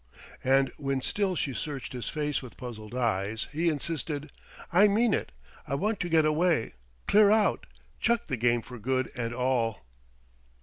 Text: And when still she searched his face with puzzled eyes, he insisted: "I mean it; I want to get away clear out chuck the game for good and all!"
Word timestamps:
And 0.43 0.71
when 0.77 1.03
still 1.03 1.35
she 1.35 1.53
searched 1.53 1.93
his 1.93 2.09
face 2.09 2.41
with 2.41 2.57
puzzled 2.57 2.95
eyes, 2.95 3.47
he 3.51 3.69
insisted: 3.69 4.31
"I 4.73 4.87
mean 4.87 5.13
it; 5.13 5.31
I 5.67 5.75
want 5.75 5.99
to 5.99 6.09
get 6.09 6.25
away 6.25 6.73
clear 7.07 7.29
out 7.29 7.67
chuck 7.99 8.25
the 8.25 8.35
game 8.35 8.63
for 8.63 8.79
good 8.79 9.11
and 9.15 9.31
all!" 9.31 9.85